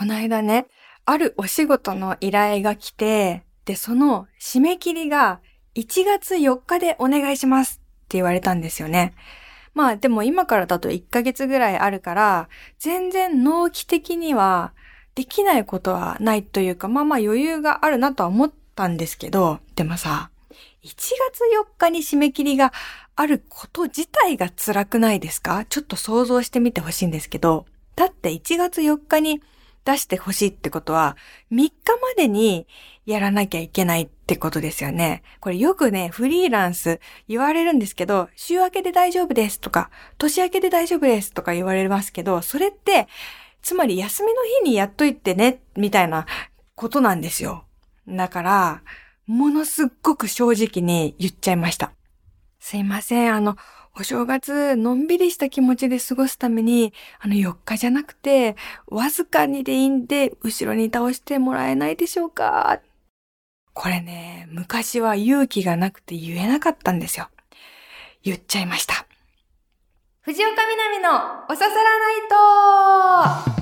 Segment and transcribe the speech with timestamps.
[0.00, 0.66] この間ね、
[1.04, 5.40] あるお仕事の依頼が来て、で、その締め切りが
[5.74, 9.12] 1月4日でお願いしますって言われたんですよね。
[9.74, 14.72] まあでも今からだと1ヶ月ぐらいあるから、全然納期的には
[15.14, 20.30] できないことはないというか、まあまあ余裕があるなとは思ったんですけど、でもさ、
[20.82, 22.72] 1月4日に締め切りが
[23.16, 25.66] あること自体が辛くないですか？
[25.66, 29.42] ちょっと想像してみてほしいんですけど、だって1月4日に
[29.84, 31.16] 出してほしいってことは、
[31.50, 32.66] 3日までに
[33.06, 35.22] やらなきゃいけないってことですよね。
[35.40, 43.08] これよくね、フリーランス言われるんですけど、週明けで大丈夫ですとか、年明けで大丈夫ですとか言われますけど、それって、
[43.62, 46.26] つまり休みの日にやっといてね、みたいな
[46.74, 47.64] ことなんですよ。
[48.06, 48.82] だから、
[49.26, 51.92] ものすっごく正直に言っちゃいました。
[52.58, 53.56] すいません、あの、
[53.96, 62.80] お正月、のんびりした気持ちで過ごすために、あの4日じゃなくて、わずかにでいいんで、後ろに倒してもらえないでしょうか
[63.74, 67.28] これね、昔は勇気がなくて言えなかったんですよ。
[68.22, 69.06] 言っちゃいました。
[70.22, 71.10] 藤岡みなみの
[71.48, 71.98] おささら
[73.42, 73.59] ないと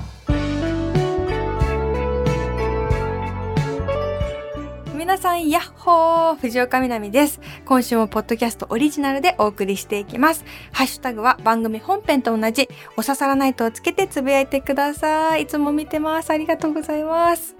[4.99, 7.39] 皆さん、やっほー藤岡みなみです。
[7.63, 10.43] 今週もポッドキャストオリジナルでお送りしていきます。
[10.73, 15.43] ハッシュタグは番組本編と同じ、おささらないとをつけてつぶやいてください。
[15.43, 16.31] いつも見てます。
[16.31, 17.55] ありがとうございます。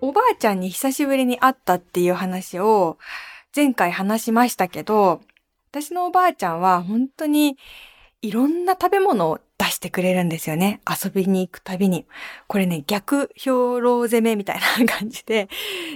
[0.00, 2.98] おばあちゃんに久しぶりに会ったっていう話を
[3.54, 5.20] 前回話しましたけど、
[5.70, 7.56] 私のおばあちゃんは本当に
[8.22, 10.80] いろんな食べ物を出してくれるんですよね。
[10.88, 12.06] 遊びに行くたびに。
[12.46, 15.48] これね、逆兵糧攻めみたいな感じで、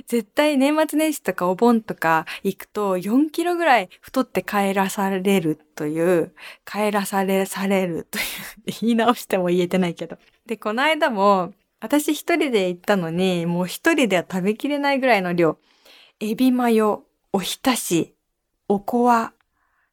[0.09, 8.25] 絶対年末年始とかお盆とか行くと4キロぐらい太って帰らされるという、帰らされ、されるという、
[8.81, 10.19] 言い直しても言えてないけど。
[10.45, 15.59] で、この間も、私一人で行ったのに、もう一人では食べきれないぐらいの量。
[16.19, 18.15] エビマヨ、おひたし、
[18.69, 19.33] おこわ、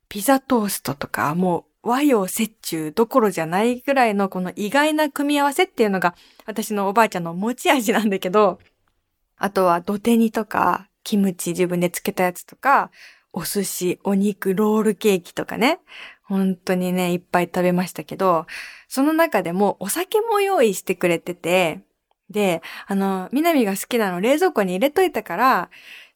[0.08, 8.60] ピザトーストとか、もう和洋折衷どころじゃないぐらいのこの意外な組み合わせっていうのが私のおばあちゃんの持ち味なんだけど、
[9.38, 12.92] あとは土手煮とか、キムチ自分で漬けたやつとか、
[13.32, 15.80] お寿司、お肉、ロールケーキとかね。
[16.24, 18.46] 本当にね、いっぱい食べましたけど、
[18.88, 21.82] その中でもお酒も用意してくれてて、
[22.30, 25.70] で、あの、みなみが好きなの冷蔵庫に入れといたから、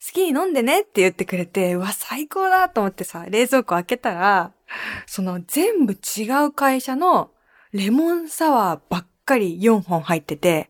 [0.05, 4.51] 好きに飲んでねって言ってくれて、うわ、最高だと思ってさ、冷蔵庫開けたら、
[5.05, 7.31] その全部違う会社の
[7.71, 10.69] レモンサワーばっかり4本入ってて、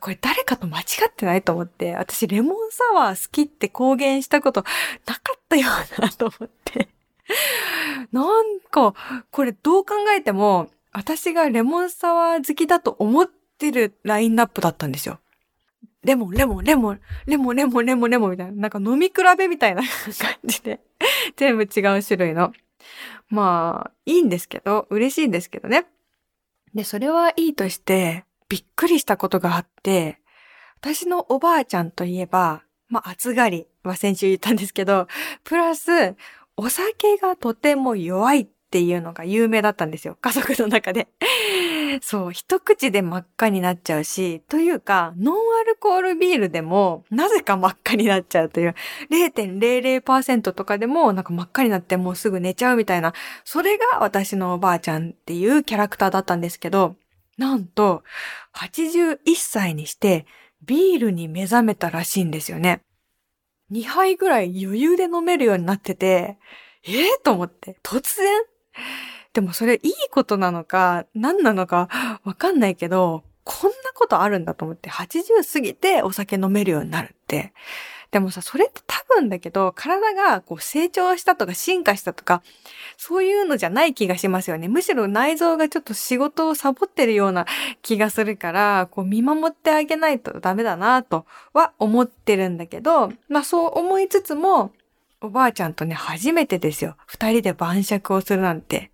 [0.00, 4.64] これ誰かと間違ってないと思って、私レモンサワー好きって公言したこと
[5.06, 5.68] なかったよ
[5.98, 6.88] うなと思って。
[8.12, 8.94] なんか、
[9.30, 15.20] これどう考えても、私がレモンサワー好きだと思ってるラインナップだったんですよ。
[16.04, 18.52] レモン、レモン、レモン、レモン、レモン、レモン、レモンみたいな。
[18.52, 19.82] なんか飲み比べみたいな
[20.18, 20.80] 感じで。
[21.36, 22.52] 全部違う種類の。
[23.28, 25.86] まあ、いいんですけど、嬉しいんですけどね。
[26.74, 30.20] で、それはいいとして、びっくりしたことがあって、
[30.80, 35.08] 私のおばあちゃんといえば、まあ、暑がりは先週言ったんですけど、
[35.44, 36.14] プラス、
[36.56, 40.16] お酒がとても弱いっていうのが有名だったんですよ。
[40.20, 41.08] 家族の中で。
[42.02, 48.74] そう、一口で真っ赤になっちゃうし、というか、ノンアルコールビールでも、なぜか真っ赤になっちゃうという、
[49.10, 53.14] 0.00%とかでも、なんか真っ赤になってもうすぐ寝ちゃうみたいな、
[53.44, 56.96] それが私のおばあちゃんっていうキャラクターだったんですけど、
[57.36, 58.02] なんと、
[58.54, 60.26] 81歳にして、
[60.64, 62.82] ビールに目覚めたらしいんですよね。
[63.70, 66.38] 2杯ぐらい余裕で飲めるようになってて、
[66.84, 68.42] ええー、と思って、突然？
[69.38, 77.52] でもそれいいことなのか、何なのかわかんないけど、こんなことあるんだと思って、80過ぎてお酒飲めるようになるって。
[78.10, 82.42] でもさ、それって多分だけど、体がこう成長したとか進化したとか、
[82.96, 84.66] そういうのじゃない気がしますよね。
[84.66, 87.46] むしろ内臓がちょっと仕事をサボってるような
[87.82, 94.72] 気がするから、こう見守ってあげないとダメだなとは思ってるんだけど、まあそう思いつつも、
[95.20, 96.96] おばあちゃんとね、初めてですよ。
[97.06, 98.92] 二人で晩酌をするなんて。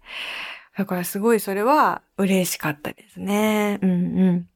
[0.76, 3.78] だからすごいそれは嬉しかったですね。
[3.82, 3.94] うんう
[4.32, 4.48] ん。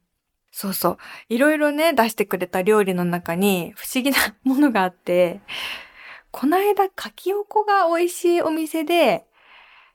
[0.51, 0.99] そうそう。
[1.29, 5.41] いろいろね、出してくれた料理の中に不思議なものがあって、
[6.31, 9.27] この間、かきおこが美味しいお店で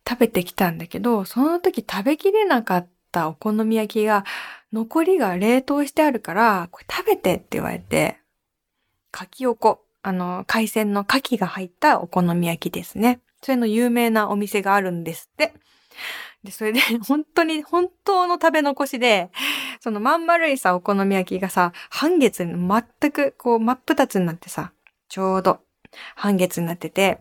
[0.07, 4.23] 食べてきたんだけど、その時食べきれなかったお好み焼きが、
[4.71, 8.19] 残りが冷凍してあるから、これ食べてって言われて、
[9.11, 9.85] かきおこ。
[10.03, 13.21] あの、海鮮の牡蠣が入ったお好み焼きですね。
[13.41, 15.53] それの有名なお店があるんですって。
[16.43, 19.31] で、それで 本当に本当の食べ残しで、
[19.79, 24.73] そのまん丸いさ、お好み焼きがさ、半月に全くこう真っ二つになってさ、
[25.07, 25.61] ちょうど
[26.15, 27.19] 半月になってて、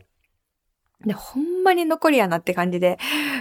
[1.06, 2.98] で、ほんまに残りやなって感じで、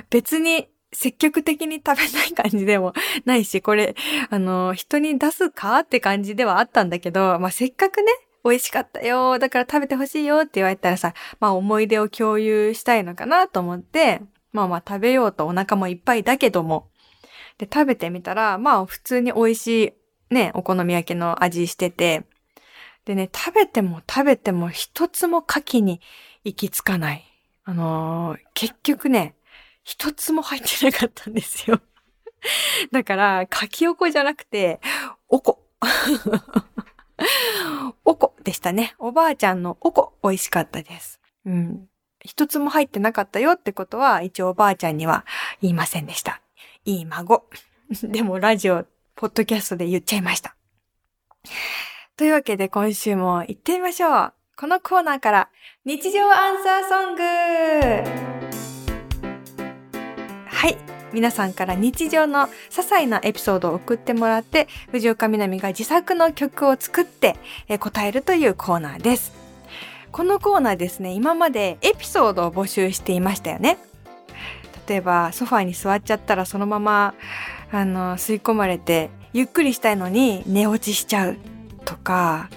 [0.09, 2.93] 別に積極的に食べない感じでも
[3.25, 3.95] ないし、これ、
[4.29, 8.11] あの、人に出すかって感じではあったんだけど、まあ、せっかくね、
[8.43, 14.21] 美味しかったよ、だから食べてほしいよって言われたらさ、まあ思い出を共有したいのかなと思って、
[14.51, 16.89] まあまあ食べようとお腹もいっぱいだけども、
[17.57, 19.67] で、食べてみたら、まあ普通に美味し
[20.29, 22.23] いね、お好み焼きの味してて、
[23.05, 26.01] でね、食べても食べても一つも牡蠣に
[26.43, 27.25] 行き着かない。
[27.63, 29.35] あのー、結局ね、
[29.83, 31.79] 一つも入ってなかったんですよ。
[32.91, 34.79] だから、かきおこじゃなくて、
[35.27, 35.63] おこ。
[38.05, 38.95] おこでしたね。
[38.99, 41.19] おばあちゃんのおこ、美味しかったです。
[41.45, 41.87] うん。
[42.23, 45.25] 一つも入ってなかったよってことは、一応おばあちゃんには
[45.61, 46.41] 言いませんでした。
[46.85, 47.45] いい孫。
[48.03, 48.85] でもラジオ、
[49.15, 50.55] ポッドキャストで言っちゃいました。
[52.17, 54.33] というわけで今週も行ってみましょう。
[54.55, 55.49] このコーナーから
[55.85, 57.23] 日常アンサーソング
[60.45, 61.00] はい。
[61.13, 67.35] 皆さんから日常の些細なエピソードを送ってもらって、藤岡みなみが自作の曲を作って
[67.79, 69.33] 答えるというコーナーです。
[70.11, 73.77] このコーナーですね、今までエピソードを募集していましたよね。
[74.87, 77.13] 例えば、ソファーに座っちゃったらそのまま、
[77.71, 81.37] あの、吸い込まれて、ゆっくりしたいのに寝落ちしちゃう
[81.85, 82.49] とか、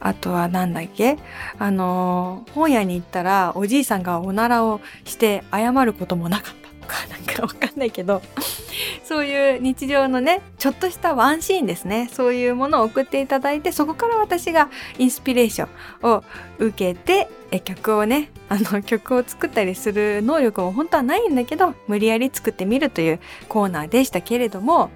[0.00, 1.18] あとはなんだっけ
[1.58, 6.59] あの、本屋に行ったらおじいさんがおならをして謝ることもなかった
[6.90, 8.22] か、なんかわかんないけど、
[9.04, 12.08] そういう日常のね、ちょっとしたワンシーンですね。
[12.12, 15.68] そういうものを送っていただいて、そこから私がインスピレーショ
[16.02, 16.24] ンを
[16.58, 24.90] 受けて、え曲をね、あの曲を作ったりする能力も本当はないんだけど、無理やり作ってみるというコーナーでしたけれども、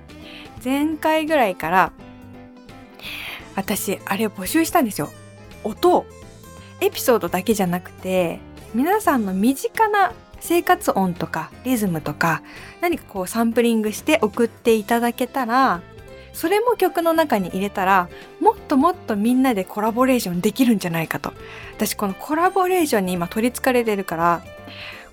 [0.65, 1.93] 前回ぐらいから
[3.55, 5.11] 私あれを募集したんですよ
[5.63, 6.07] 音
[6.81, 8.41] エピソードだけじゃなくて
[8.75, 10.13] 皆さんの身近な
[10.47, 12.43] 生活音とかリズムとか
[12.83, 15.81] 何かこうサンプリングして送っていただけたら
[16.35, 18.11] それも曲の中に入れたら
[18.41, 21.33] もっともっとみんなでコラボレーションできるんじゃないかと。
[21.75, 24.43] 私このコラボレーションに今取りつかれてるから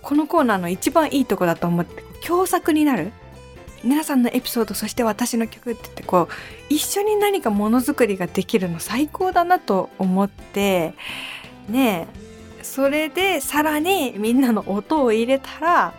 [0.02, 3.14] このコーナーの一番いいとこだと思って共作になる。
[3.86, 6.34] 皆さんのエピソードそして私の曲って言ってこう
[6.70, 10.94] 一緒に何かものづくりができるの最高だなと思って
[11.70, 12.21] ねえ。
[12.64, 15.94] それでさらにみんなの音を入れたら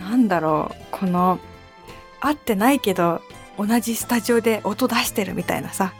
[0.00, 1.38] なんだろうこの
[2.20, 3.22] 合ってないけど
[3.58, 5.92] 同じスタジオで音出してるみたいなさ。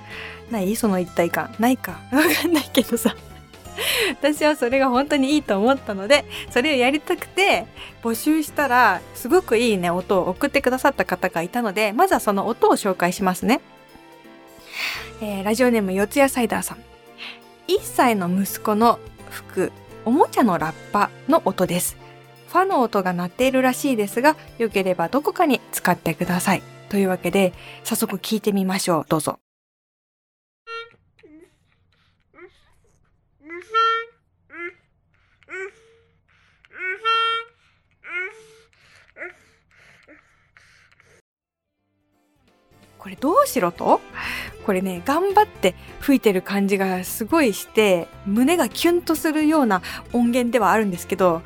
[0.51, 0.75] ない？
[0.75, 1.55] その一体感。
[1.59, 2.01] ないか。
[2.13, 3.15] わかんないけどさ。
[4.11, 7.67] 私はそれが本当にいいと思ったのでそれをやりたくて
[8.03, 13.61] 募集したらすごくいいね音を送ってくださった方がいたのでまずはその音を紹介しますね、
[15.23, 16.79] えー、ラジオネーム四谷サイダーさん。
[17.69, 18.99] 1歳の息子の
[19.31, 19.71] 服
[20.05, 21.97] おもちゃのラッパの音です。
[22.49, 26.63] ファの音が鳴っているらしいですが良ければどこかに使ってください。
[26.89, 27.53] というわけで
[27.85, 29.07] 早速聞いてみましょう。
[29.09, 29.39] どうぞ。
[42.99, 44.01] これどうしろと？
[44.71, 51.43] これね頑張って吹いてる感じがすごいして胸がキュンとするような音源ではあるんですけど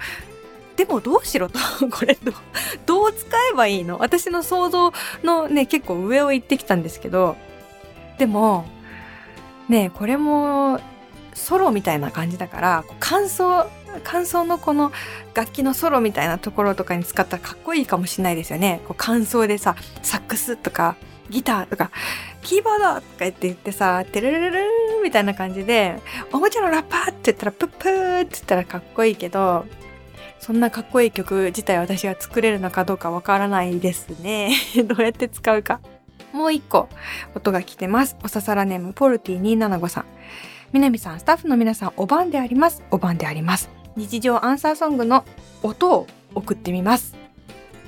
[0.77, 1.59] でもどうしろと
[1.91, 2.33] これど
[2.85, 3.97] どう使えばいいの？
[3.99, 7.39] 私の想像のね結構上を行ってきたんですけど
[8.19, 8.67] でも
[9.71, 10.79] ねこれも
[11.33, 13.71] ソロみたいな感じだから感想
[14.03, 14.93] 感想のこの
[15.33, 18.83] 楽器のソロみたいなところとかに使ったらかっこいいかもしれないですよね。
[18.87, 20.97] こう感想でさサックスとか
[21.31, 21.91] ギターとか、
[22.45, 24.65] キーボードとか言って言ってさ、テレレレレ
[25.03, 25.99] みたいな感じで、
[26.33, 29.65] おもちゃのラッパーって言ったら、プップーって言ったらかっこいいけど、
[30.39, 34.53] そんなかっこいい曲自体私が作れるのかどうかわからないですね。
[34.85, 35.81] どうやって使うか。
[36.33, 36.89] もう一個
[37.35, 38.17] 音が来てます。
[38.23, 40.05] おささらネームポルティ275さん。
[40.73, 42.83] みなみさん、スタッフの皆さん、お番であります。
[42.91, 43.71] お番であります。
[43.97, 45.25] 日常アンサーソングの
[45.63, 47.17] 音を送ってみます。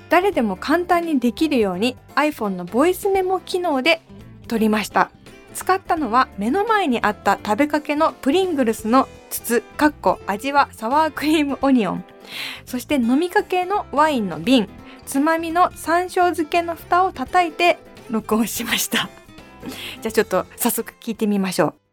[0.09, 4.01] 誰でも簡単にできるように iPhone のボイスメモ機能で
[4.47, 5.11] 取りました。
[5.55, 12.05] 使ったのは目の前にあった食べかけのプリングルスの筒かっこ味はサワークリームオニオン。
[12.65, 14.69] そして飲みかけのワインの瓶
[15.07, 17.79] つまみの山椒漬けの蓋を叩いて
[18.11, 19.09] 録音しました。
[20.03, 21.86] じゃあちょっと早速聞いてみましょう。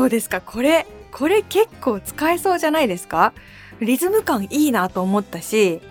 [0.00, 0.40] どうですか？
[0.40, 3.34] これ、これ結構使えそうじゃないですか？
[3.80, 5.82] リズム感いいなと思ったし、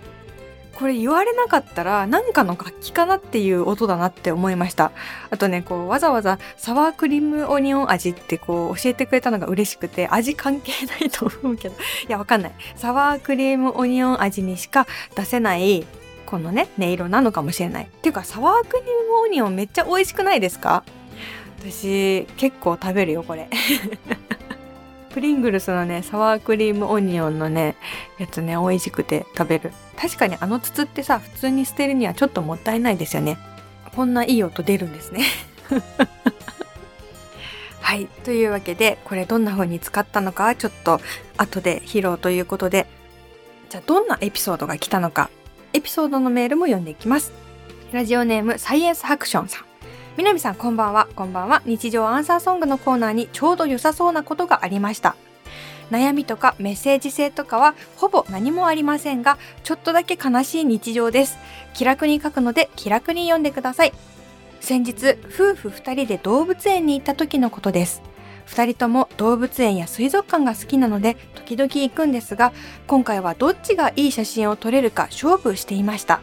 [0.74, 4.90] これ言われなかったら何かの楽器かなっていう音だなって思いました。
[5.30, 11.76] あとね、こうわざわざサワークリームオニオン味ってこう教えてくれたのが嬉しくて味関係ないと思うけど、
[12.08, 12.52] いやわかんない。
[12.74, 15.86] サワークリームオニオン味にしか出せない
[16.26, 17.84] このね、音色なのかもしれない。
[17.84, 20.82] っていうかサワークリームオニオンめっちゃ美味しくないですか？
[21.60, 23.48] 私結構食べるよこれ。
[25.10, 27.74] プリングルスのね、サワークリームオニオンのね、
[28.18, 29.72] やつね、美味しくて食べる。
[29.96, 33.36] 確かにあの筒ってさ、普通に捨てるにはちょっともったいないですよね。
[33.94, 35.24] こんないい音出るんですね。
[37.80, 38.06] はい。
[38.24, 41.00] というわけで、これどんな風に使ったのか、ちょっと
[41.36, 42.86] 後で披露ということで、
[43.68, 45.28] じゃあどんなエピソードが来たのか、
[45.72, 47.32] エピソードのメールも読んでいきます。
[47.92, 49.69] ラジオネームサイエンスハクションさん。
[50.16, 51.08] 南さんこんばんは。
[51.14, 51.62] こんばんは。
[51.64, 55.14] 日常アンサーソングのコーナーにちょうど良さそうなことがありました。
[55.90, 61.38] 悩みとかメッセージ性とかはほぼ何もありませんが、ちょっとだけ悲しい日常です。
[61.74, 63.92] 気楽に書くので気楽に読んでください。
[64.60, 68.02] 先日、夫婦二人で動物園に行った時のことです。
[68.46, 72.52] 二人とも動物園や水族館が好きなので時々行くんですが、
[72.88, 76.20] 今回はどっちがいい写真を撮れるか勝負していました。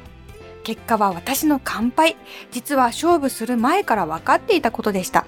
[0.67, 2.17] 結果は私の乾杯。
[2.51, 5.25] 実は勝負する前から分かっていたことでした。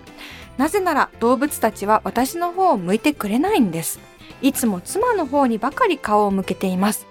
[0.58, 4.02] なぜなら動物たちは私の方を向いてくれないんです。
[4.42, 7.08] いつも妻の方にばかり顔を向けています。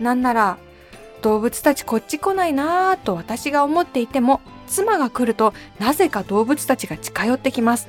[0.00, 0.58] なんなら、
[1.22, 7.86] 動物たちこっち来ないなぁと私が思っていても、妻が来るとなぜか動物たちが近寄ってきます。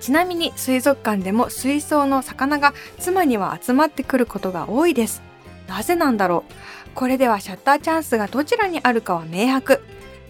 [0.00, 5.22] ちなみに水族館でも水槽の魚が妻には集まってくることが多いです。
[5.66, 6.52] なぜなんだろう
[6.94, 9.82] これではシャッターチャンスがどちらにあるかは明白。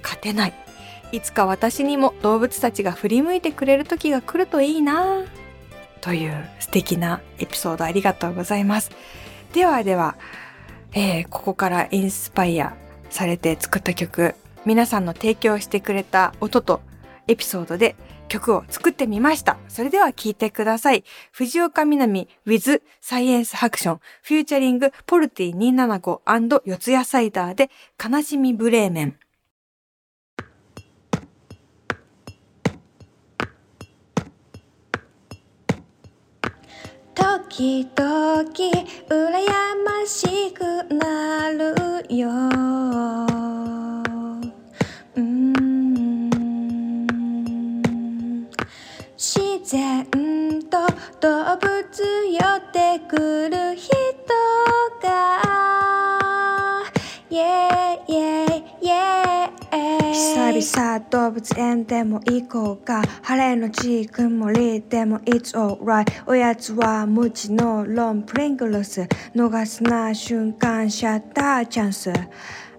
[0.02, 0.54] 勝てない。
[1.12, 5.23] いつか私にも動物たちが振り向いてくれる時が来るといいな
[6.00, 8.90] という素敵なエピソードありがとうございます。
[9.52, 10.16] ではでは、
[10.92, 12.76] えー、ここからインスパイア
[13.11, 16.80] されて作った曲、皆さんの提供してくれた音と
[17.28, 17.94] エピソードで
[18.28, 19.59] 曲を作ってみました。
[19.69, 21.04] それでは聴いてください。
[21.33, 26.21] 藤岡みなみ with サイエンスハクションフューチャリングポルティ275
[26.64, 27.71] 四谷サイダーで
[28.02, 29.16] 悲しみブレーメン。
[37.14, 38.50] 時々羨
[39.85, 42.28] ましくなるよ
[49.64, 50.04] 然
[50.68, 50.78] と
[51.21, 51.68] 動物
[52.30, 53.94] 寄ってくる人
[55.02, 55.40] が、
[57.30, 59.04] yeah, yeah, yeah
[60.12, 63.02] 久々動物園でも行こうか。
[63.23, 69.09] 晴れのち曇りでも It's alright おやつは無知のロンプリングルス。
[69.35, 72.12] 逃すな瞬間シャッターチャンス。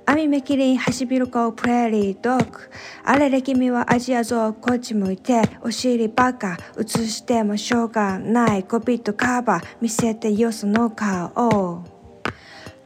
[0.07, 2.59] 網目切りハシビロコプレーリードッグ。
[3.03, 8.63] あれれ君はアジアゾウこっち向いてお尻ばか映してもしょうがない。
[8.63, 11.83] コピットカバー見せてよその顔。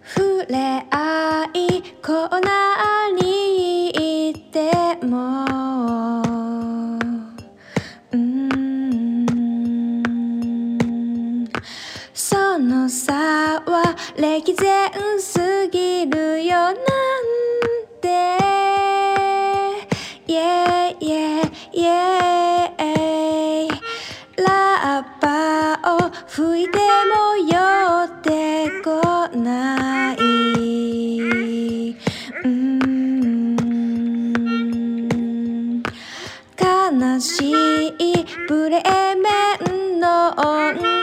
[0.02, 6.28] 触れ合いコーナーに行っても。
[12.62, 16.75] の差は歴然すぎるよなん
[18.01, 18.10] て。
[20.28, 22.30] Yeah, yeah, yeah
[24.38, 27.56] ラッパを吹いても寄
[28.06, 30.18] ってこない。
[32.44, 33.60] うん。
[36.58, 37.51] 悲し
[37.88, 39.30] いブレーメ
[39.72, 40.99] ンの音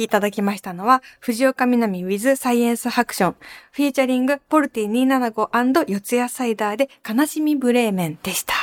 [0.00, 3.36] きいただきましたのは、藤岡みなみ with サイエンスハクション、
[3.72, 8.54] フィーチャリングポルティ275四谷サイダーで悲しみブレーメンでした。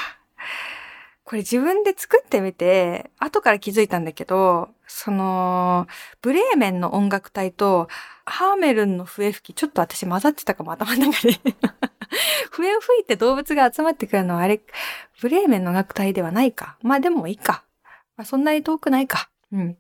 [1.24, 5.88] これ自分で作ってみて、後から気づいたんだけど、その、
[6.22, 7.90] ブレーメンの音楽隊と、
[8.26, 11.40] ハーメルンの笛吹き、ちょっと私混ざってたかも、頭の中で
[12.52, 14.62] 笛を吹いて動物が集まってくるのはあれ、
[15.22, 16.78] ブレーメンの楽隊ではないか。
[16.82, 17.66] まあでもいいか。
[18.16, 19.30] まあ、そんなに遠くないか。
[19.52, 19.78] うん。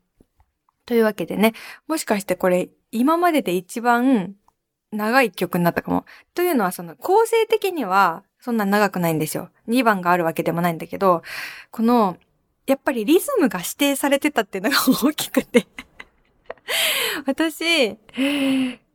[0.87, 1.53] というわけでね、
[1.87, 4.35] もしかしてこれ今までで一番
[4.91, 6.05] 長い曲になったかも。
[6.33, 9.49] というのはその構成的にはそんな長くないんですよ。
[9.67, 11.23] 2番があるわけでもないんだけど、
[11.71, 12.17] この、
[12.65, 15.67] やっぱりリズムが指定されてたっていうのが 大きくて
[17.25, 17.95] 私、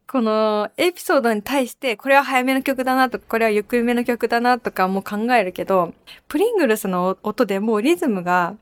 [0.06, 5.92] このエピソードに対して、これは早めの曲だなとか、これはゆっくりめの曲だなとかも考えるけど、
[6.28, 8.56] プリングルスの音でもうリズムが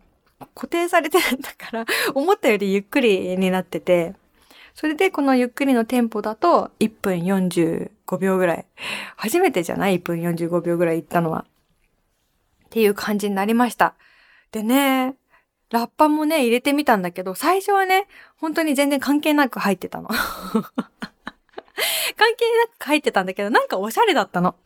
[0.54, 4.14] 固定されてるんだから、 思ったよりゆっくりになってて、
[4.74, 8.66] それでこのゆっくりのテンポだと1分45秒ぐらい。
[9.16, 11.44] 初めてじゃない ?1 分45秒ぐらい行ったのは。
[12.66, 13.94] っていう感じになりました。
[14.52, 15.16] でね、
[15.70, 18.06] ラッパもね、入れてみたんだけど、最初はね、
[18.36, 20.08] 本当に全然関係なく入ってたの。
[22.16, 24.56] 関係なく入ってたんだけど、なんかおしゃれだったの。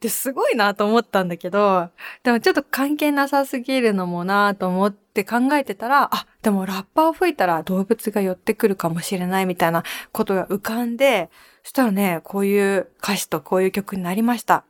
[0.00, 1.90] で、すごいなと思ったんだけど、
[2.22, 11.30] でもちょっと関係なさすぎるのもなと思って考えてたら、あ、でもラッパを吹いたら動物が寄ってくるかもしれないみたいなことが浮かんで、
[11.62, 14.64] そしたらね、こういう歌詞とこういう曲になりました。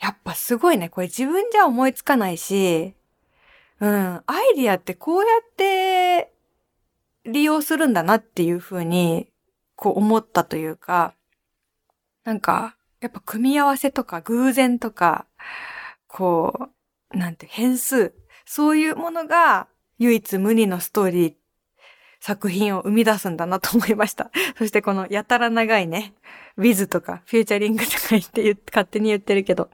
[0.00, 0.88] やっぱすごいね。
[0.88, 2.94] これ自分じゃ思いつかないし、
[3.80, 6.32] うん、アイディアってこうやって
[7.24, 9.28] 利用するんだなっていうふうに、
[9.76, 11.14] こう思ったというか、
[12.24, 15.26] なんか、やっぱ組み合わせとか偶然とか、
[16.06, 16.70] こ
[17.12, 18.14] う、なんて変数、
[18.46, 21.34] そういうものが唯一無二のストーリー、
[22.20, 24.30] 作品を生み出すんだなと思いました。
[24.56, 26.14] そしてこのやたら長いね、
[26.56, 29.68] ウィズとかフューチャリングとか言って言って勝手に言ってるけど、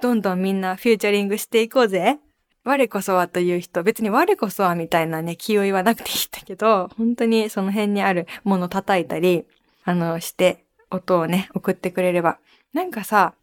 [0.00, 2.18] どんどんみんなフューチャリングしていこうぜ。
[2.64, 9.44] 我こそはという人、別に我こそはみたいなね、気を言わなくていいんだけど、本当にその辺にあるもの叩いたり、
[9.84, 12.38] あの、して、音をね、送ってくれれば。
[12.72, 13.34] なんかさ、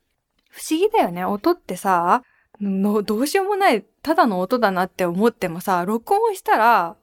[0.49, 1.25] 不思議だよね。
[1.25, 2.23] 音ってさ、
[2.61, 6.95] のどうしようもない、ただの音だなって思ってもさ、録音したら、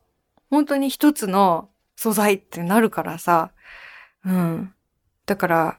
[0.50, 3.50] 本当に一つの素材ってなるからさ、
[4.24, 4.74] うん。
[5.26, 5.78] だから、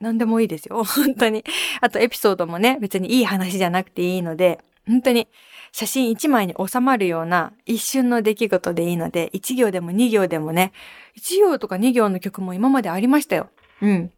[0.00, 0.84] 何でもいいですよ。
[0.84, 1.44] 本当に。
[1.80, 5.28] あとエピソードもね、別にいい話じゃなくていいので、本当に
[5.72, 10.72] 写真1枚に収まるような一瞬の出来事でいいので、1行でも2行でもね、
[11.18, 13.50] 1行とか2行の曲も今までありましたよ。
[13.82, 14.12] うん。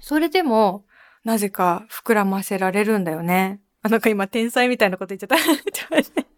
[0.00, 0.84] それでも、
[1.24, 3.60] なぜか膨らませられるんだよね。
[3.82, 5.36] あ、なんか今天才みたいなこと言っちゃった。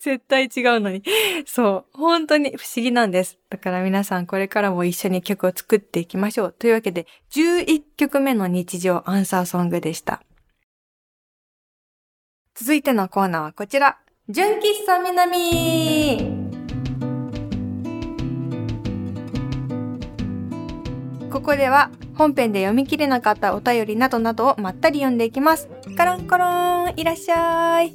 [0.00, 1.02] 絶対違うのに。
[1.44, 1.98] そう。
[1.98, 3.38] 本当に不思議なんです。
[3.50, 6.52] だから皆さんこれからも一緒に曲を作っていきましょう。
[6.52, 10.22] というわけで、11曲目の日常アンサーソングでした。
[12.54, 13.98] 続いてのコーナーはこちら。
[14.28, 16.42] 純喫茶南
[21.30, 25.70] ここでは本編で読み切れなかったお便りなどなどをまったり読んでいきます。
[25.96, 27.94] カランコロンいらっしゃい。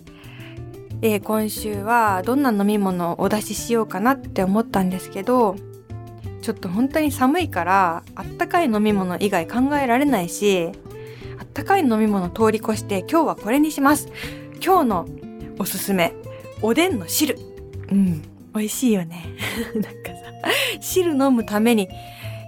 [1.04, 5.56] えー今週はどんな飲み物をお出ししようかなって思ったんですけど、
[6.42, 10.72] ちょっと本当に寒いから、あったかい飲み物以外考えられないし、
[11.40, 14.10] あったかい飲み物通り越して今日はこれにします。
[14.64, 15.06] 今日の
[15.60, 16.14] おすすめ、
[16.62, 17.38] おでんの汁。
[17.92, 18.22] うん、
[18.54, 19.26] 美味しいよね。
[19.76, 21.88] なんかさ、汁飲むために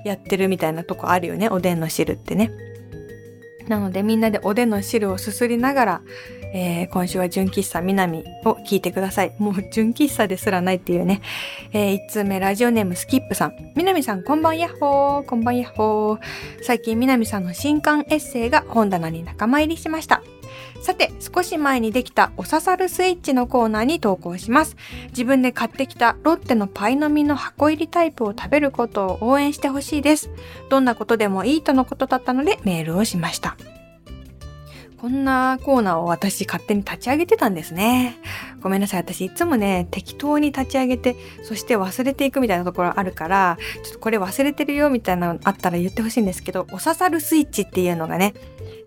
[0.06, 2.52] やってるみたいなとこあるよね、おでんの汁ってね。
[3.68, 6.02] なのでみんなでおでんの汁をすすりながら、
[6.54, 9.36] えー今週は純喫茶南を聞いてください。
[9.38, 11.22] もう純喫茶ですらないっていうね。
[11.72, 13.54] えー、1通目ラジオネームスキップさん。
[13.76, 15.24] 南さんこんばんやっほー。
[15.24, 16.20] こんばんやっほー。
[16.64, 20.24] 最近南さんの新刊エッセイが本棚に仲間入りしました。
[20.82, 24.78] さて、少し前にできたおささるスイッチのコーナーに投稿します。
[25.10, 30.30] 自分で買ってきたロッテのパイの実の箱入りタイプを食べることを応援してほしいです。
[30.70, 33.58] どんなことでもいいとのことだったのでメールをしました。
[35.02, 38.18] こんなコーナーを私勝手に立ち上げてたんですね。
[38.62, 39.00] ごめんなさい。
[39.00, 48.34] 私いつもね、適当に立ち上げて、そして忘れていくみたいなところあるから、ちょっとこれ忘れてるよみたいなのあったら言ってほしいんですけど、お刺さるスイッチっていうのがね、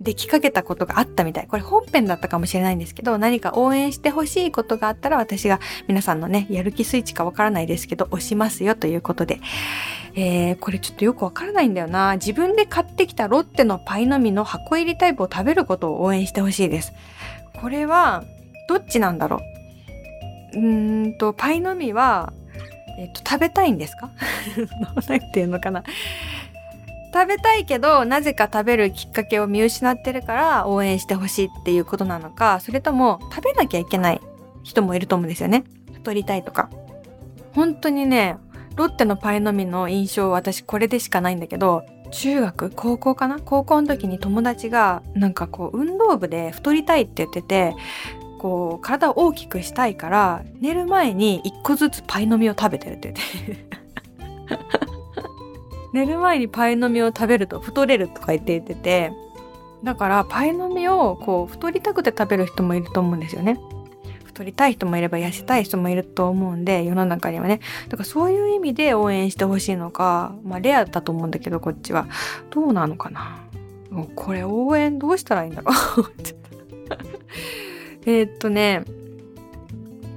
[0.02, 1.46] できかけたことがあったみたい。
[1.46, 9.40] これ本編だったかもしれないんですけど、何か応援してほしいことがあったら私が皆さんのね、やる気スイッチかわからないですけど、押しますよということで。
[10.14, 12.16] えー、これちょっとよくわからないんだよな。
[12.16, 16.92] 自分で買ってきたロッテのパイの実の箱入りタイプを食べることを応援してほしいです。
[17.54, 18.24] これは、
[18.68, 19.40] どっちなんだろ
[20.54, 20.58] う？
[20.58, 22.32] うーんと、パイの実は、
[22.98, 24.10] えっと、食べたいんですか？
[25.08, 25.82] なんていうのかな？
[27.14, 34.20] 食べたいけど、なぜか食べるきっかけを見失ってるから応援してほしいっていうことなのか、それとも食べなきゃいけない
[34.62, 35.64] 人もいると思うんですよね。
[35.92, 36.70] 太りたいとか。
[37.54, 38.36] 本当にね、
[38.76, 43.38] ロッテのパイの実の印象私これでしかないんだけど、中学高校かな？
[43.38, 47.74] 高校の時に友達がなんかこう運動部で太りたいって言ってて、
[48.38, 53.82] こう体を大きくしたいから寝る前に一個ずつパイの実を食べてるって言って。
[55.92, 59.12] 寝る前にパイの実を食べると太れるとか言って言ってて、
[59.84, 63.58] だからパイの実をこう太りたくて食べる人もいると思うんですよね。
[64.32, 67.60] 太りたい人もいれば痩せたい人もいると思うんで、世の中にはね。
[67.88, 72.06] だからそういう意味で応援してほしいのか、まあレアだと思うんだけど、こっちは。
[72.50, 73.38] どうなのかな
[73.90, 76.12] もうこれ応援どうしたらいいんだろう
[78.10, 78.84] えっとね、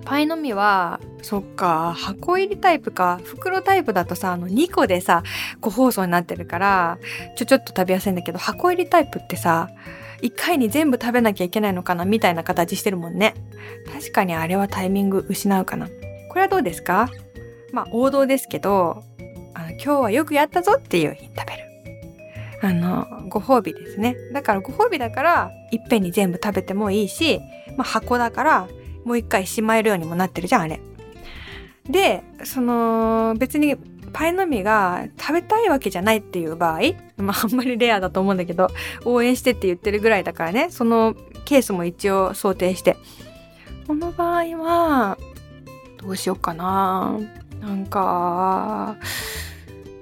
[0.05, 3.19] パイの実は、そっか、箱入りタイプか。
[3.23, 5.23] 袋タイプだとさ、あの2個でさ、
[5.59, 6.99] 個包装になってるから、
[7.35, 9.69] ちょちょっと食べやすいんだけど、箱入りタイプってさ、
[10.25, 13.35] 1回に全部食べなきゃいけないのかなみたいな形してるもんね。
[13.93, 15.87] 確かにあれはタイミング失うかな。
[16.29, 17.09] これはどうですか？
[17.71, 19.03] まあ王道ですけど、
[19.53, 21.65] あの今日はよくやったぞっていう日に食べる。
[22.61, 24.15] あの、ご褒美ですね。
[24.33, 27.39] だからご褒美だから、いっぺんに全部食べてもいいし、
[27.77, 28.67] まあ箱だから、
[29.03, 30.79] もう一回しまえるようにもなってるじゃん、あれ。
[31.87, 33.75] で、その、別に
[34.15, 36.79] パイの実が食べたいわけじゃないっていう場合、
[37.17, 38.69] まああんまりレアだと思うんだけど、
[39.03, 42.95] 応援してって言ってるぐらいだからね、そのケースも一応想定して。
[43.85, 45.17] この場合は、
[45.97, 47.19] どうしようかな。
[47.59, 48.95] なんか、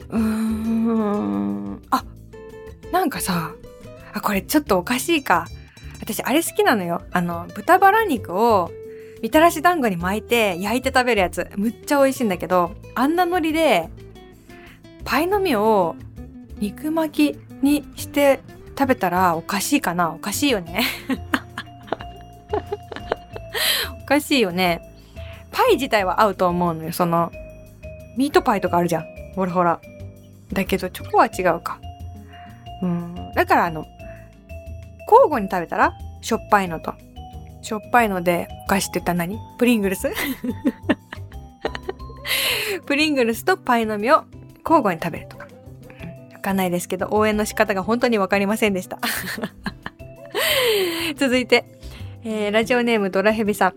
[0.10, 2.06] うーん、あ、
[2.92, 3.56] なんかさ、
[4.14, 5.48] あ、これちょっとおかしいか。
[6.00, 7.02] 私あれ好きなのよ。
[7.12, 8.70] あの、豚バラ肉を
[9.24, 11.50] みたらし団子に巻いて焼いて食べるやつ。
[11.56, 13.90] むっちゃ美味しいんだけど、あんな海苔で
[15.06, 15.96] パイの実を
[16.60, 18.40] 肉巻きにして
[18.78, 20.14] 食べたらおかしいかな？
[20.14, 20.84] おかしいよね
[24.02, 24.82] おかしいよね。
[25.52, 26.92] パイ自体は合うと思うのよ。
[26.92, 27.32] その、
[28.18, 29.06] ミートパイとかあるじゃん。
[29.36, 29.80] ほらほら。
[30.52, 31.80] だけどチョコは違うか。
[32.82, 33.32] うん。
[33.36, 33.86] だからあの、
[35.08, 36.94] 交互に食べたらしょっぱいのと。
[37.62, 39.40] しょっぱいのでお菓子って言ったら何？
[39.58, 40.12] プリングルス？
[42.86, 44.24] プリングルスとパイの実を
[44.64, 45.48] 交互に食べるとか。
[46.34, 49.00] わかんないですけど、応援の仕方が本当にわかりませんでした。
[51.16, 51.66] 続いて、
[52.24, 53.74] えー、ラジオネームドラヘビさん。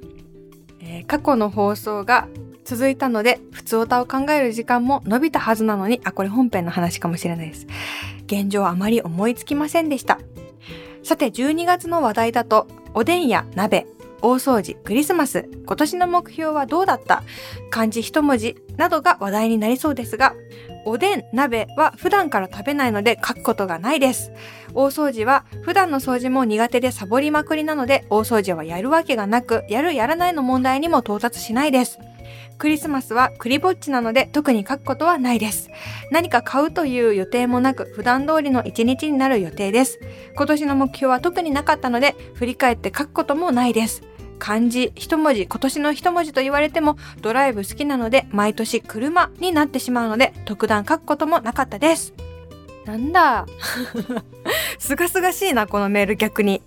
[0.80, 2.28] えー、過去の放送が
[2.64, 7.66] 続いたので、普通歌を考える時間も伸びたはずなのに、あ、これ本編の話かもしれないです。
[8.26, 10.18] 現状あまり思いつきませんでした。
[11.04, 13.86] さて、12月の話題だと、おでんや鍋、
[14.22, 17.22] 大掃除、クリスマス、今年の目標はどうだった？
[17.70, 20.34] 漢字一文字などが話題になりそうですが、
[20.84, 24.32] おでん、鍋は普段から食べないので書くことがないです。
[24.74, 31.98] 大掃除は普段の掃除も苦手でサボりまくりなので、大掃除はやるわけがなく、やるやらないの問題にも到達しないです。
[32.58, 35.70] クリスマスはクリぼっちなので特に書くことはないです。
[36.10, 40.00] 何か買うという予定もなく普段通りの一日になる予定です。
[40.34, 44.02] 今年の目標は特になかったので振り返って書くこともないです。
[44.38, 52.12] 漢字一文字今年の一文字と言われてもドライブ好きなので毎年車になってしまうので特段書くこともなかったです
[52.84, 53.46] なんだ
[54.78, 56.62] すがすがしいなこのメール逆に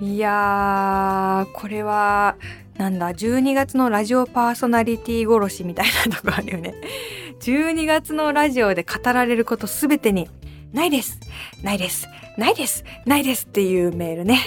[0.00, 2.36] いやーこれは
[2.80, 6.72] なんだ12月のラジオパーソナリティ殺しみたいなとこあるよね。
[7.40, 10.30] 12月のラジオで語られることすべてに
[10.72, 11.20] ないです。
[11.62, 12.08] ないです。
[12.38, 12.86] ないです。
[13.04, 13.44] ないです。
[13.44, 14.38] っていうメールね。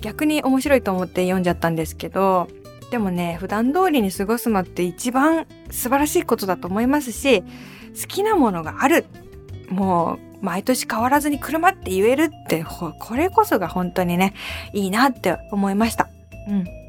[0.00, 2.48] 逆に面白いと思って読んじゃったんですけど
[2.90, 7.46] でもね普段通りに過ごすのって一番素晴らしいことだと思いますし好
[8.08, 9.06] きなものがある。
[9.68, 14.34] もう毎年変わらずに車って言えるってこれこそが本当にね
[14.72, 16.08] いいなって思いました。
[16.48, 16.79] うん。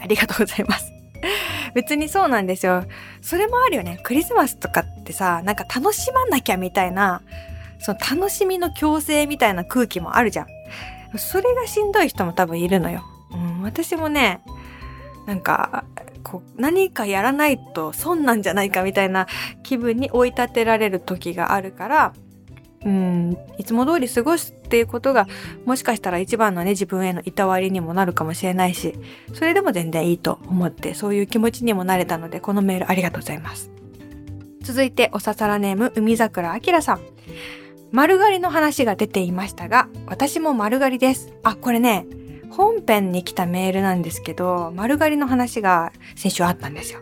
[0.00, 0.92] ありがとうございます。
[1.74, 2.84] 別にそうなんですよ。
[3.20, 4.00] それもあるよね。
[4.02, 7.22] クリスマスとかってさなんか楽しまなきゃみたいな
[7.78, 10.46] その楽しみの強制みたいな空気もあるじゃん。
[11.18, 13.04] それがしんどい人も多分いるのよ。
[13.32, 14.40] うん、私もね、
[15.26, 15.84] なんか、
[16.22, 19.26] こう、何かやらないと損なんじゃないかみたいな
[19.62, 22.12] 気分に追い立てられる時があるから、
[22.86, 25.26] うん、いつも通り過ごすっていうことが、
[25.64, 28.94] もしかしたら一番のね、自分へのいたわりにもなるかもしれないし、
[29.34, 33.72] それでも全然いいと思って、そういう気持ちにもなれたので、このメールありがとうございます。
[34.60, 37.00] 続いて、おささらネーム、海桜あきらさん。
[37.90, 41.32] 丸刈りの話が出ていましたが、私も丸刈りです。
[41.42, 42.06] あ、これね、
[42.50, 47.00] 本編に来たメールなんですけど、丸刈りの話が先週あったんですよ。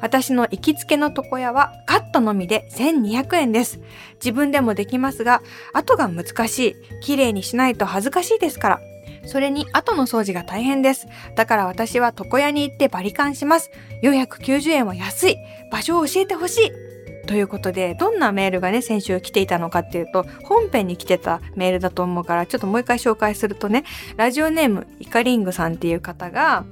[0.00, 3.80] 私の行きつけの床屋はカットのみで1200円です。
[4.16, 6.76] 自分でもできますが、後が難しい。
[7.00, 8.80] 綺麗にしないと恥ずかしいですから。
[9.24, 11.06] それに後の掃除が大変です。
[11.36, 13.70] だから私は床屋に行ってバリカンします。
[14.02, 15.36] 490円は安い。
[15.70, 16.91] 場所を教えてほしい。
[17.26, 23.84] ということで、どんなメールがね、先週来ていたのかっていうと、本編に来てたメールだと思うから、ちょっともう一回紹介するとね、
[24.16, 26.64] ラジオネームイカリングさんっていう方が、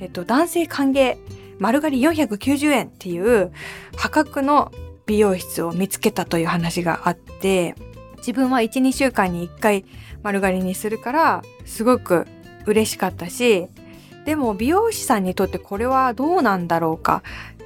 [0.00, 1.16] えっと、男性歓迎、
[1.58, 3.52] 丸刈り490円っていう
[3.96, 4.72] 破格の
[5.06, 7.74] 美容室を見つけたという話があって、
[8.18, 9.84] 自分は1、2週間に1回
[10.22, 12.26] 丸刈りにするから、すごく
[12.66, 13.68] 嬉しかったし、
[14.24, 17.22] でも美容師さんにとってこれはどうなんだろうか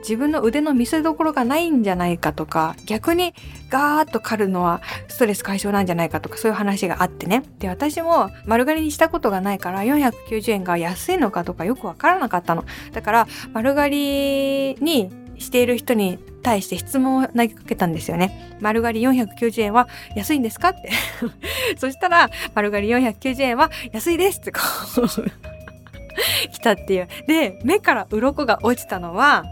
[0.07, 3.35] 自分の腕の見せ所がないんじゃないかとか逆に
[3.69, 18.57] ガーッと刈るのはストレス解消なんじゃないかとかそういう話があってねで私も丸刈りにしたことがないから490円が安いのかとかよくわからなかったのだから丸刈りにしている人に対して質問を投げかけたんですよね。
[18.61, 20.91] 丸刈り490円は安いんですかって
[21.77, 24.61] そしたら、丸刈り490円は安いですってこ
[24.99, 27.09] う来たっていう。
[27.27, 29.45] で、目から鱗が落ちたのは、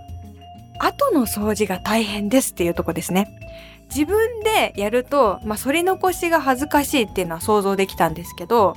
[0.78, 3.38] 後の掃除が大変ですっていうとこですね。
[3.94, 8.74] 自分でやると、まあ、反り残しが恥ずかしいっていうのは想像できたんですけど、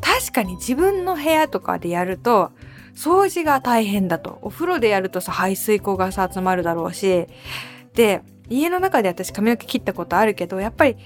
[0.00, 2.52] 確かに自分の部屋とかでやると、
[2.94, 4.38] 掃除が大変だと。
[4.42, 7.26] お風呂でやるとさ、排水口がさ、集まるだろうし。
[7.94, 10.96] で、家の中で私髪の毛切ったことあるけど、やっぱり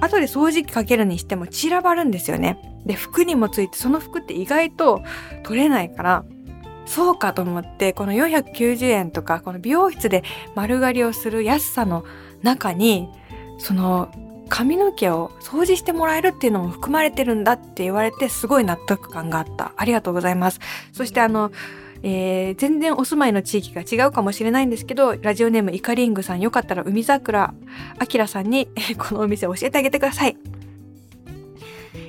[0.00, 2.58] 後で掃除機かけるにしても散らばるんですよね。
[2.84, 5.02] で、服にもついて、その服って意外と
[5.42, 6.24] 取れないから、
[6.86, 10.22] そうかと思って、この490円とか、この美容室で
[10.54, 12.04] 丸刈りをする安さの
[12.42, 13.08] 中に、
[13.58, 14.10] その
[14.48, 19.72] 髪の毛を掃除してもらえるっていうのも含まれてるんだって言われて、すごい納得感があった。
[19.76, 20.60] ありがとうございます。
[20.92, 21.50] そしてあの、
[22.02, 27.54] えー、全然お住まいの地域が違うかもしれないんですけど、ラジオネームイカリングさんよかったら海桜
[27.98, 30.36] あきらさんに、え、 このお店教えてあげてください。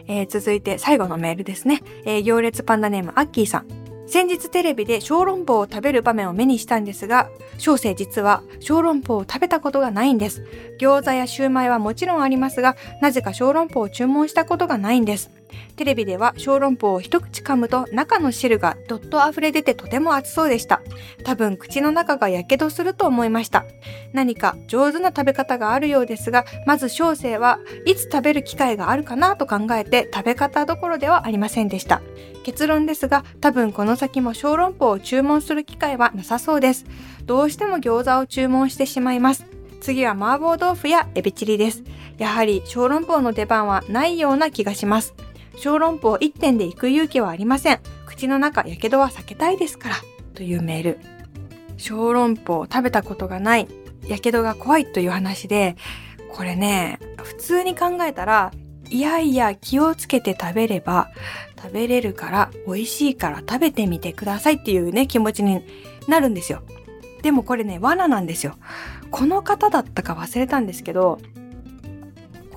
[0.10, 1.82] えー、続いて最後のメールですね。
[2.06, 3.87] えー、行列パンダネームアッキーさん。
[4.08, 10.46] 先日テレビで小籠包を食べる場面を目にしたんですが、小生実は小籠包を食べたことがないんです。
[10.80, 15.37] 餃子やシューマイはもちろんありますが、なぜか小籠包を注文したことがないんです。
[15.76, 20.82] テレビでは小籠包を一口噛むと中の汁がどっと溢れ出てとても熱そうでした。
[21.24, 23.66] 多分口の中が火傷すると思いました。
[24.14, 32.02] 何か上手な食べ方があるようですが、まず小生はいつ食べる機会があるかなと考えて食べ方どころではありませんでした。
[32.44, 36.86] 結論ですが、多分この先も小籠包を注文する機会はなさそうです。
[37.26, 39.46] どうしても餃子を注文してしまいます。
[39.82, 41.84] 次は麻婆豆腐やエビチリです。
[42.18, 45.14] やはり小籠包の出番はないような気がします。
[45.58, 47.80] 小籠包1点で行く勇気はありません。
[48.06, 49.96] 口の中、やけどは避けたいですから。
[50.34, 51.00] というメール。
[51.78, 53.68] 小籠包食べたことがない、
[54.08, 55.76] やけどが怖いという話で、
[56.32, 58.52] これね、普通に考えたら、
[58.90, 61.10] いやいや気をつけて食べれば
[61.62, 65.62] 食べれるから美味しいから食べてみてくださいっていうね気持ちに
[66.08, 66.62] なるんですよ。
[67.22, 68.56] でもこれね罠なんですよ。
[69.12, 71.20] この方だったか忘れたんですけど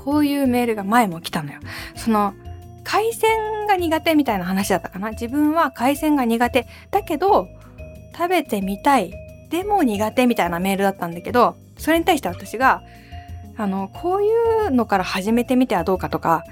[0.05, 1.61] こういうメールが前も来たのよ。
[1.97, 2.35] その
[2.85, 5.11] 海鮮が苦手みたいな話だったかな。
[5.11, 6.67] 自分は海鮮が苦手。
[6.91, 7.49] だけど、
[8.17, 9.13] 食べてみたい。
[9.51, 12.83] でも苦手みたいなメールだったんだけど、それに対して私が、
[13.57, 14.33] あの、こうい
[14.69, 16.45] うのから始めてみてはどうかとか、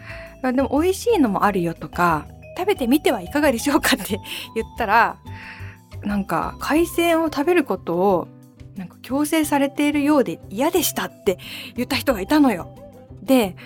[0.42, 4.20] でも美味しいのもあるよとか、食べてみてはいかがでしょうかって
[4.54, 5.16] 言ったら、
[6.02, 8.28] なんか海鮮を食べることを
[8.76, 11.38] なんか強制されているようで嫌でしたって
[11.74, 12.74] 言った人がいたのよ。
[13.22, 13.56] で、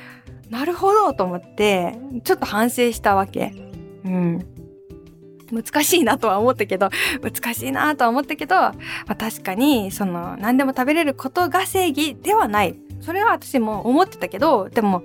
[0.53, 3.55] なるほどと思って、ちょっと反省したわけ。
[4.05, 4.47] うん。
[5.51, 6.91] 難しいなとは思ったけど、
[7.23, 8.75] 難しいなとは思ったけど、ま
[9.09, 12.79] あ、確かに、その、何でも食べれることが正義ではない。
[13.01, 15.03] それは私も思ってたけど、でも、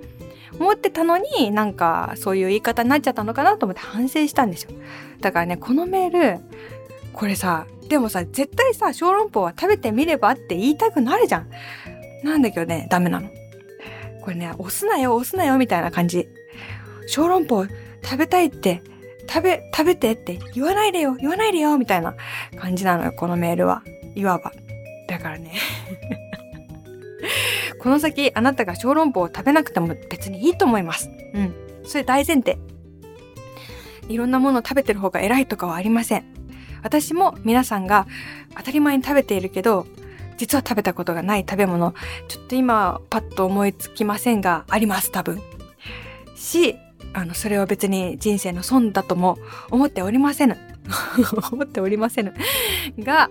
[0.60, 4.70] 思ってたのになんかそういう言い方になっちゃったのかなと思って反省したんですよ。
[5.20, 6.40] だからね、このメール、
[7.14, 11.50] これさ、でもさ、絶対さ、小籠包は食べてみればって言いたくなるじゃん。
[12.22, 13.30] なんだけどね、ダメなの。
[14.28, 16.28] これね、押すなよ、押すなよ、みたいな感じ。
[17.06, 17.66] 小籠包
[18.04, 18.82] 食べたいって、
[19.26, 22.14] 食べ、食べてって言わないでよ、言わないでよ、みたいな
[22.58, 23.82] 感じなのよ、このメールは。
[24.14, 24.52] いわば。
[25.08, 25.54] だからね
[27.80, 31.10] この先、あなたが小籠包を食べなくても別にいいと思います。
[31.32, 31.54] うん。
[31.84, 32.58] それ大前提。
[34.10, 36.24] いろんなものを食べてる方が偉いとかはありません。
[36.82, 38.06] 私も皆さんが
[38.58, 39.86] 当たり前に食べているけど、
[40.38, 41.94] 実は食べたことがない食べ物、
[42.28, 45.42] ちょっと今パッと思いつきませんが、あります、多分。
[46.34, 46.76] し、
[47.12, 49.38] あの、それは別に人生の損だとも
[49.70, 50.56] 思っておりませぬ。
[51.52, 52.32] 思っておりませぬ。
[52.98, 53.30] が、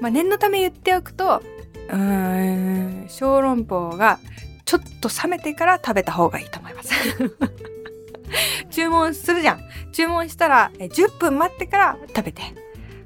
[0.00, 1.42] まあ、念のため言っておくと、
[1.88, 4.18] うーん、小籠包が
[4.64, 6.90] ちょっと冷めてから食べた方がいいと思います。
[8.70, 9.60] 注文するじゃん。
[9.92, 12.42] 注文したら10分待ってから食べて。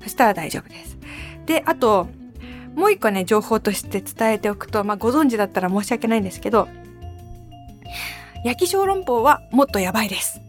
[0.02, 0.96] そしたら大丈夫です。
[1.44, 2.08] で、あと、
[2.78, 6.68] もう一個ね、情報として伝えておくと、まあ、ご存知だったら申し訳ないんですけど、
[8.44, 10.40] 焼き小籠包はもっとやばいです。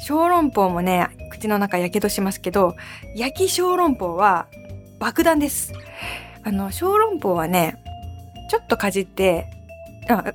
[0.00, 2.74] 小籠包もね、口の中やけどしますけど、
[3.14, 4.48] 焼き小籠包は
[4.98, 5.72] 爆弾です。
[6.42, 7.80] あの、小籠包はね、
[8.50, 9.46] ちょっとかじって、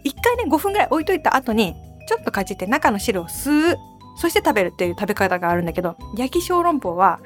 [0.05, 1.75] 一回ね、5分ぐらい置いといた後に、
[2.07, 3.77] ちょっとかじって中の汁を吸う。
[4.15, 7.19] そして食べるっていう食べ方があるんだけど、焼き小籠包は、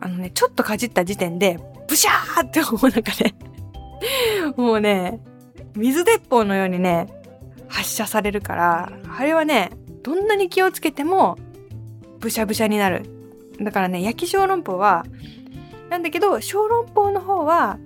[0.00, 1.58] あのね、ちょっとかじった時点で、
[1.94, 3.36] ブシャーってもうなんかね、
[4.56, 5.20] もうね、
[5.76, 7.06] 水鉄砲のようにね、
[7.68, 9.70] 発射されるから、あれはね、
[10.02, 11.38] どんなに気をつけても、
[12.18, 13.04] ブシャブシャになる。
[13.60, 15.06] だからね、焼き小籠包は、
[15.88, 17.78] なんだけど、小籠包の方は、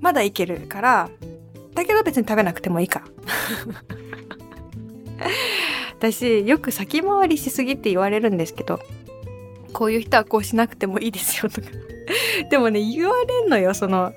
[0.00, 1.08] まだいけるから、
[1.76, 3.04] だけど別に食べなくてもいいか。
[6.00, 8.80] 私、よく先回りしすぎって言われるんですけど、
[9.76, 11.68] こういう人はこうしなくてもいいですよとか。
[12.48, 14.14] でもね、言われんのよ、その、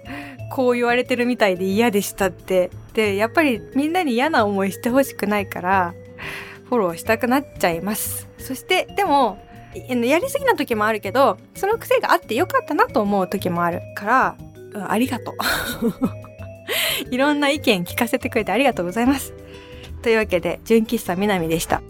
[0.54, 2.70] こう言われてるみたいで嫌でしたって。
[2.94, 5.94] で、やっぱりみんなに嫌な思いしてほしくないから、
[6.70, 8.30] フォローしたくなっちゃいます。
[8.38, 9.38] そして、でも、
[9.74, 14.36] やりすぎな時もあるけど、その癖があってよかったなと思う時もあるから、
[14.74, 15.36] うん、ありがとう。
[17.12, 19.34] いろんな意見聞かせてくれてありがとうございます。
[20.04, 21.82] というわけで、純喫茶みなみでした。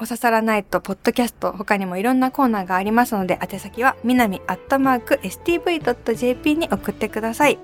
[0.00, 7.58] おささらないと、ポッドキャスト、他にもいろんなコーナーがありますので、宛先は、みなみアットマーク stv.jp に送ってください。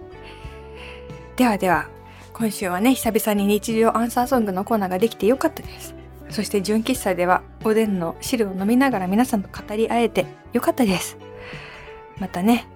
[1.37, 1.89] ではでは、
[2.33, 5.95] 今週はね、久々に日常アンサーソングのコーナーができてよかったです。
[6.29, 11.17] そして純喫茶では、おでんの汁を飲みながら皆さんと語り合えてよかったです。
[12.19, 12.67] またね、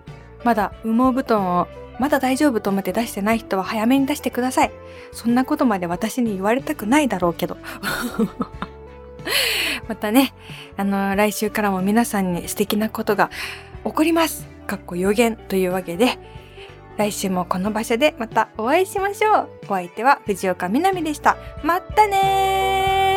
[0.44, 1.66] まだ羽毛布団を
[1.98, 4.70] まだ大丈夫と思って出してない人は早めに出してください。
[5.10, 7.56] そんなことまで私に言われたくないだろうけど。
[9.88, 10.32] またね、
[10.76, 13.30] あの、来週からも皆さんに素敵なことが
[13.84, 14.48] 起こります。
[14.66, 16.18] かっこ予言というわけで、
[16.96, 19.48] 来週もこの場所でまたお会いしましょう。
[19.64, 21.36] お相手は藤岡みなみでした。
[21.62, 23.07] またね